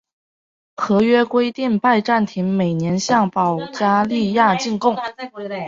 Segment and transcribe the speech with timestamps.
[0.77, 4.97] 合约规定拜占庭每年向保加利亚进贡。